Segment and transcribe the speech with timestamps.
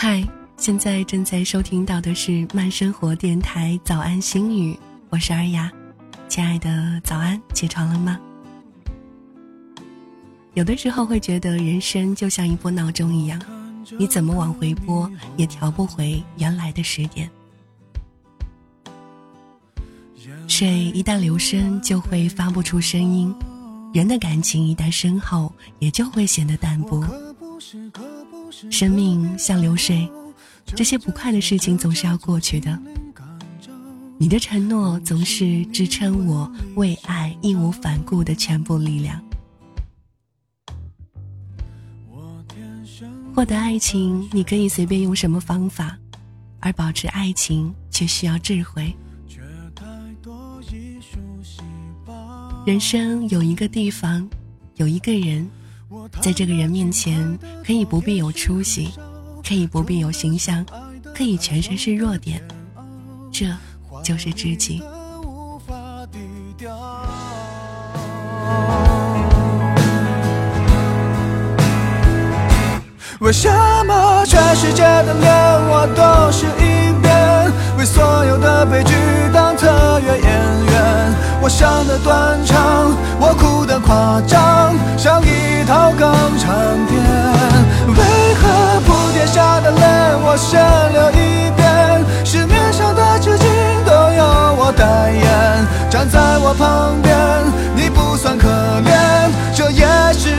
[0.00, 0.22] 嗨，
[0.56, 4.78] 现在正在收听到的是慢生活电台早安心语，
[5.08, 5.68] 我是二丫，
[6.28, 8.16] 亲爱的早安，起床了吗？
[10.54, 13.42] 有的时候会觉得人生就像一部闹钟一样，
[13.98, 17.28] 你怎么往回拨也调不回原来的时点。
[20.46, 23.34] 水一旦流深，就会发不出声音；
[23.92, 27.04] 人的感情一旦深厚，也就会显得淡薄。
[28.50, 30.10] 生命像流水，
[30.64, 32.78] 这些不快的事情总是要过去的。
[34.18, 39.22] 你的承诺总是支撑我为爱义无反顾的全部力量。
[43.34, 45.96] 获得爱情，你可以随便用什么方法，
[46.58, 48.92] 而保持爱情却需要智慧。
[52.66, 54.28] 人生有一个地方，
[54.74, 55.48] 有一个人，
[56.20, 58.92] 在这个人面前，可以不必有出息，
[59.46, 60.64] 可以不必有形象，
[61.14, 62.42] 可以全身是弱点，
[63.32, 63.46] 这
[64.02, 64.82] 就是知己。
[73.20, 73.50] 为什
[73.84, 75.32] 么全世界的脸
[75.68, 77.52] 我都是一遍？
[77.76, 78.94] 为所有的悲剧
[79.32, 81.14] 当特约演员？
[81.40, 85.20] 我想的断肠，我哭的夸张，像
[85.68, 86.98] 一套港产片。
[87.88, 88.00] 为
[88.40, 89.82] 何普天下的泪
[90.24, 90.58] 我先
[90.94, 92.02] 流一遍？
[92.24, 93.44] 市面上的纸巾
[93.84, 94.24] 都由
[94.56, 97.14] 我代言，站在我旁边，
[97.76, 100.30] 你不算可怜，这也是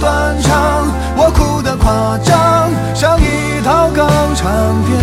[0.00, 4.46] 断肠，我哭得夸张，像一套港产
[4.84, 4.96] 片。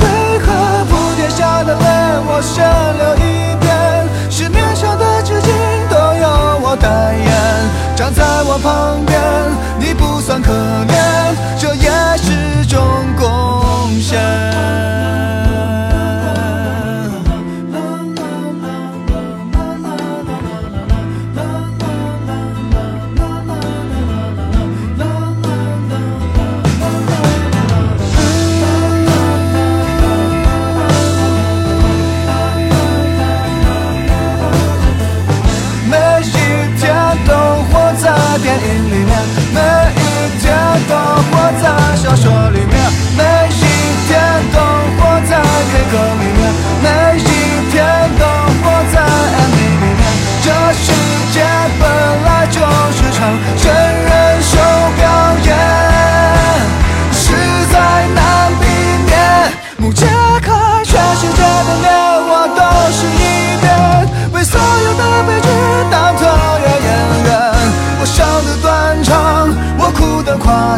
[0.00, 1.84] 为何铺天下的泪
[2.26, 2.64] 我先
[2.98, 3.64] 流一遍？
[4.30, 5.48] 市面上的纸巾
[5.88, 9.13] 都由我代言，站在我旁边。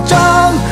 [0.00, 0.65] 站